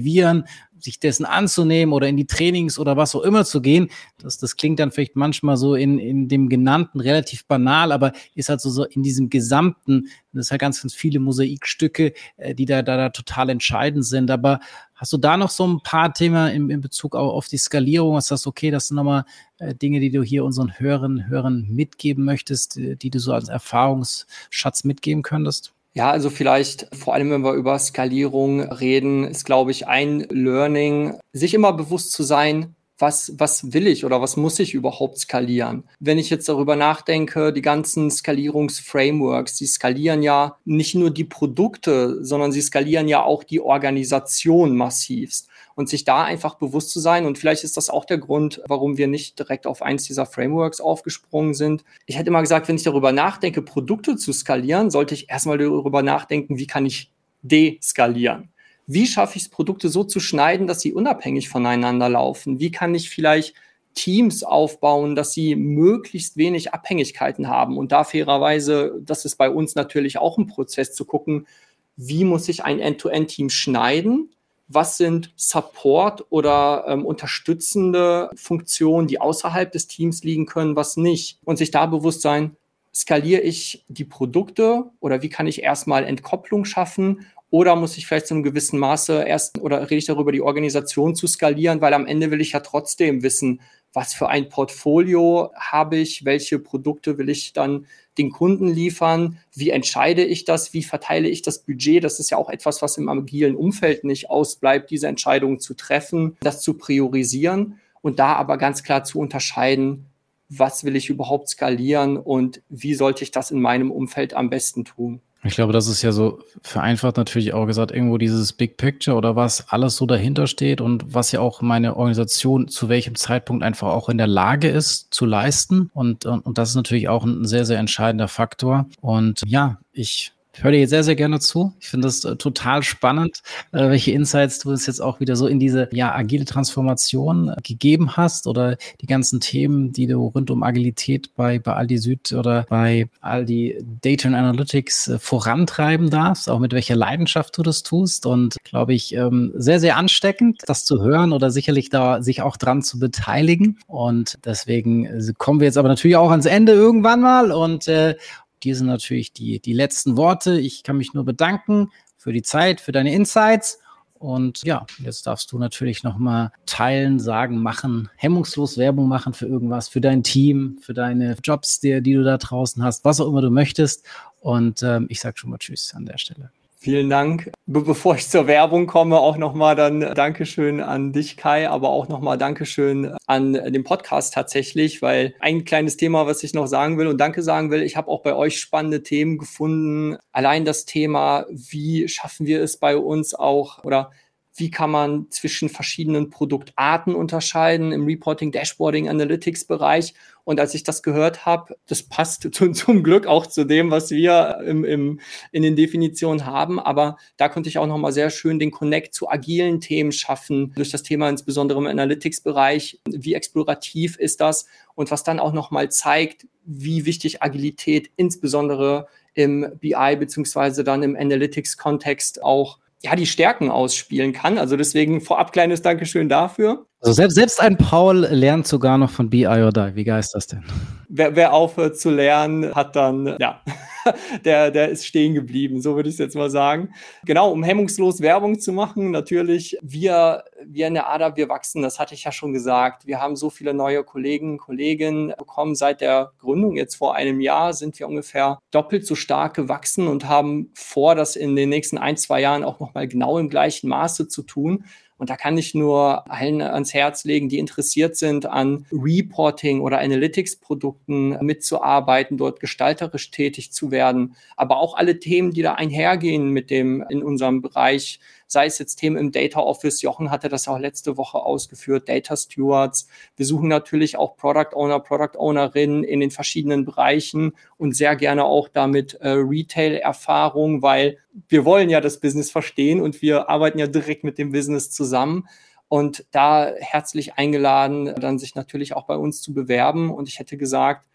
[0.83, 4.57] sich dessen anzunehmen oder in die Trainings oder was auch immer zu gehen, das, das
[4.57, 8.69] klingt dann vielleicht manchmal so in, in dem Genannten relativ banal, aber ist halt so,
[8.69, 12.97] so in diesem Gesamten, das ist halt ganz, ganz viele Mosaikstücke, äh, die da, da,
[12.97, 14.31] da total entscheidend sind.
[14.31, 14.59] Aber
[14.95, 18.15] hast du da noch so ein paar Themen in, in Bezug auf, die Skalierung?
[18.15, 19.25] Was das okay, das sind nochmal
[19.59, 23.49] äh, Dinge, die du hier unseren Hörern, Hörern mitgeben möchtest, die, die du so als
[23.49, 25.73] Erfahrungsschatz mitgeben könntest?
[25.93, 31.15] Ja, also vielleicht vor allem, wenn wir über Skalierung reden, ist, glaube ich, ein Learning,
[31.33, 35.83] sich immer bewusst zu sein, was, was will ich oder was muss ich überhaupt skalieren?
[35.99, 42.23] Wenn ich jetzt darüber nachdenke, die ganzen Skalierungsframeworks, die skalieren ja nicht nur die Produkte,
[42.23, 45.49] sondern sie skalieren ja auch die Organisation massivst
[45.81, 47.25] und sich da einfach bewusst zu sein.
[47.25, 50.79] Und vielleicht ist das auch der Grund, warum wir nicht direkt auf eins dieser Frameworks
[50.79, 51.83] aufgesprungen sind.
[52.05, 56.03] Ich hätte mal gesagt, wenn ich darüber nachdenke, Produkte zu skalieren, sollte ich erstmal darüber
[56.03, 58.49] nachdenken, wie kann ich deskalieren?
[58.85, 62.59] Wie schaffe ich es, Produkte so zu schneiden, dass sie unabhängig voneinander laufen?
[62.59, 63.55] Wie kann ich vielleicht
[63.95, 67.77] Teams aufbauen, dass sie möglichst wenig Abhängigkeiten haben?
[67.77, 71.47] Und da fairerweise, das ist bei uns natürlich auch ein Prozess zu gucken,
[71.95, 74.29] wie muss ich ein End-to-End-Team schneiden?
[74.73, 81.39] Was sind Support oder ähm, unterstützende Funktionen, die außerhalb des Teams liegen können, was nicht?
[81.43, 82.55] Und sich da bewusst sein,
[82.93, 87.25] skaliere ich die Produkte oder wie kann ich erstmal Entkopplung schaffen?
[87.49, 91.15] Oder muss ich vielleicht zu einem gewissen Maße erst oder rede ich darüber, die Organisation
[91.15, 93.59] zu skalieren, weil am Ende will ich ja trotzdem wissen,
[93.93, 99.69] was für ein Portfolio habe ich, welche Produkte will ich dann den Kunden liefern, wie
[99.69, 102.03] entscheide ich das, wie verteile ich das Budget.
[102.03, 106.37] Das ist ja auch etwas, was im agilen Umfeld nicht ausbleibt, diese Entscheidungen zu treffen,
[106.41, 110.07] das zu priorisieren und da aber ganz klar zu unterscheiden,
[110.51, 114.85] was will ich überhaupt skalieren und wie sollte ich das in meinem Umfeld am besten
[114.85, 115.21] tun.
[115.43, 119.35] Ich glaube, das ist ja so vereinfacht natürlich auch gesagt, irgendwo dieses Big Picture oder
[119.35, 123.87] was alles so dahinter steht und was ja auch meine Organisation zu welchem Zeitpunkt einfach
[123.87, 125.89] auch in der Lage ist zu leisten.
[125.95, 128.85] Und, und, und das ist natürlich auch ein sehr, sehr entscheidender Faktor.
[128.99, 131.73] Und ja, ich ich höre dir sehr, sehr gerne zu.
[131.79, 135.47] Ich finde das äh, total spannend, äh, welche Insights du uns jetzt auch wieder so
[135.47, 140.51] in diese ja, agile Transformation äh, gegeben hast oder die ganzen Themen, die du rund
[140.51, 146.49] um Agilität bei, bei Aldi Süd oder bei Aldi Data and Analytics äh, vorantreiben darfst,
[146.49, 148.25] auch mit welcher Leidenschaft du das tust.
[148.25, 152.57] Und glaube ich, ähm, sehr, sehr ansteckend, das zu hören oder sicherlich da sich auch
[152.57, 153.79] dran zu beteiligen.
[153.87, 158.15] Und deswegen äh, kommen wir jetzt aber natürlich auch ans Ende irgendwann mal und äh,
[158.63, 160.59] dir sind natürlich die, die letzten Worte.
[160.59, 163.79] Ich kann mich nur bedanken für die Zeit, für deine Insights.
[164.21, 169.89] Und ja, jetzt darfst du natürlich nochmal teilen, sagen, machen, hemmungslos Werbung machen für irgendwas,
[169.89, 173.41] für dein Team, für deine Jobs, die, die du da draußen hast, was auch immer
[173.41, 174.05] du möchtest.
[174.39, 176.51] Und ähm, ich sage schon mal Tschüss an der Stelle.
[176.83, 177.51] Vielen Dank.
[177.67, 182.07] Be bevor ich zur Werbung komme, auch nochmal dann Dankeschön an dich, Kai, aber auch
[182.07, 187.05] nochmal Dankeschön an den Podcast tatsächlich, weil ein kleines Thema, was ich noch sagen will
[187.05, 190.17] und Danke sagen will, ich habe auch bei euch spannende Themen gefunden.
[190.31, 194.09] Allein das Thema, wie schaffen wir es bei uns auch oder
[194.55, 200.13] wie kann man zwischen verschiedenen Produktarten unterscheiden im Reporting, Dashboarding, Analytics Bereich.
[200.43, 204.11] Und als ich das gehört habe, das passt zu, zum Glück auch zu dem, was
[204.11, 205.19] wir im, im,
[205.51, 206.79] in den Definitionen haben.
[206.79, 210.91] Aber da konnte ich auch nochmal sehr schön den Connect zu agilen Themen schaffen, durch
[210.91, 212.99] das Thema insbesondere im Analytics-Bereich.
[213.05, 214.65] Wie explorativ ist das?
[214.95, 221.15] Und was dann auch nochmal zeigt, wie wichtig Agilität insbesondere im BI beziehungsweise dann im
[221.15, 224.57] Analytics-Kontext auch ja, die Stärken ausspielen kann.
[224.57, 226.87] Also deswegen vorab kleines Dankeschön dafür.
[227.03, 229.95] Also selbst, selbst ein Paul lernt sogar noch von BI or Die.
[229.95, 230.63] Wie geil ist das denn?
[231.09, 233.59] Wer, wer aufhört zu lernen, hat dann, ja,
[234.45, 236.93] der, der ist stehen geblieben, so würde ich es jetzt mal sagen.
[237.25, 241.97] Genau, um hemmungslos Werbung zu machen, natürlich, wir, wir in der ADA, wir wachsen, das
[241.97, 243.07] hatte ich ja schon gesagt.
[243.07, 245.73] Wir haben so viele neue Kollegen, Kolleginnen bekommen.
[245.73, 250.29] Seit der Gründung jetzt vor einem Jahr sind wir ungefähr doppelt so stark gewachsen und
[250.29, 254.27] haben vor, das in den nächsten ein, zwei Jahren auch nochmal genau im gleichen Maße
[254.27, 254.85] zu tun.
[255.21, 259.99] Und da kann ich nur allen ans Herz legen, die interessiert sind, an Reporting oder
[259.99, 264.35] Analytics-Produkten mitzuarbeiten, dort gestalterisch tätig zu werden.
[264.57, 268.19] Aber auch alle Themen, die da einhergehen mit dem in unserem Bereich
[268.51, 270.01] sei es jetzt Themen im Data Office.
[270.01, 273.07] Jochen hatte das auch letzte Woche ausgeführt, Data Stewards.
[273.37, 278.43] Wir suchen natürlich auch Product Owner, Product Ownerinnen in den verschiedenen Bereichen und sehr gerne
[278.43, 283.87] auch damit äh, Retail-Erfahrung, weil wir wollen ja das Business verstehen und wir arbeiten ja
[283.87, 285.47] direkt mit dem Business zusammen.
[285.87, 290.11] Und da herzlich eingeladen, dann sich natürlich auch bei uns zu bewerben.
[290.11, 291.07] Und ich hätte gesagt,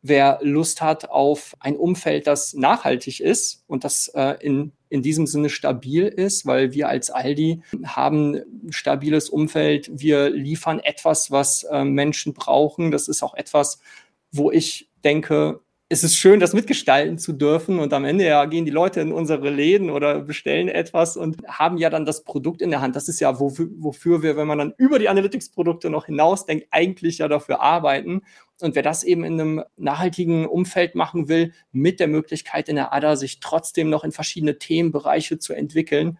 [0.00, 5.26] wer Lust hat auf ein Umfeld, das nachhaltig ist und das äh, in, in diesem
[5.26, 9.90] Sinne stabil ist, weil wir als Aldi haben ein stabiles Umfeld.
[9.92, 12.90] Wir liefern etwas, was äh, Menschen brauchen.
[12.90, 13.80] Das ist auch etwas,
[14.32, 15.60] wo ich denke,
[15.92, 17.80] es ist schön, das mitgestalten zu dürfen.
[17.80, 21.78] Und am Ende ja gehen die Leute in unsere Läden oder bestellen etwas und haben
[21.78, 22.94] ja dann das Produkt in der Hand.
[22.94, 27.18] Das ist ja, wofür, wofür wir, wenn man dann über die Analytics-Produkte noch hinausdenkt, eigentlich
[27.18, 28.22] ja dafür arbeiten.
[28.62, 32.92] Und wer das eben in einem nachhaltigen Umfeld machen will, mit der Möglichkeit in der
[32.92, 36.18] ADA sich trotzdem noch in verschiedene Themenbereiche zu entwickeln,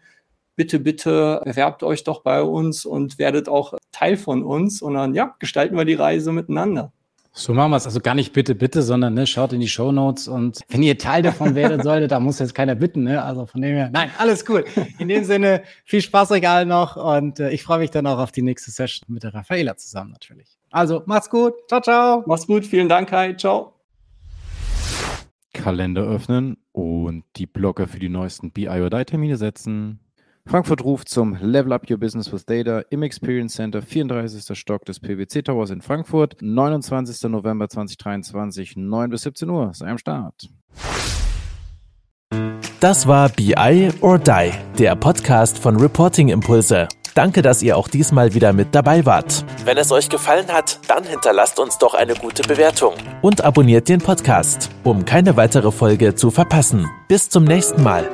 [0.57, 4.83] bitte, bitte bewerbt euch doch bei uns und werdet auch Teil von uns.
[4.83, 6.93] Und dann, ja, gestalten wir die Reise miteinander.
[7.33, 7.87] So machen wir es.
[7.87, 10.99] Also gar nicht bitte, bitte, sondern ne, schaut in die Show Notes und wenn ihr
[10.99, 13.05] Teil davon werden solltet, da muss jetzt keiner bitten.
[13.05, 13.23] Ne?
[13.23, 14.65] Also von dem her, nein, alles cool.
[14.99, 18.19] In dem Sinne, viel Spaß euch allen noch und äh, ich freue mich dann auch
[18.19, 20.59] auf die nächste Session mit der Raffaela zusammen natürlich.
[20.71, 21.55] Also macht's gut.
[21.69, 22.25] Ciao, ciao.
[22.27, 22.67] Macht's gut.
[22.67, 23.35] Vielen Dank, Kai.
[23.35, 23.75] Ciao.
[25.53, 30.01] Kalender öffnen und die Blocker für die neuesten BI or Die Termine setzen.
[30.47, 34.59] Frankfurt ruft zum Level Up Your Business with Data im Experience Center, 34.
[34.59, 37.31] Stock des PwC Towers in Frankfurt, 29.
[37.31, 39.73] November 2023, 9 bis 17 Uhr.
[39.75, 40.49] Sei am Start.
[42.81, 46.89] Das war BI or Die, der Podcast von Reporting Impulse.
[47.15, 49.45] Danke, dass ihr auch diesmal wieder mit dabei wart.
[49.65, 54.01] Wenn es euch gefallen hat, dann hinterlasst uns doch eine gute Bewertung und abonniert den
[54.01, 56.89] Podcast, um keine weitere Folge zu verpassen.
[57.09, 58.09] Bis zum nächsten Mal.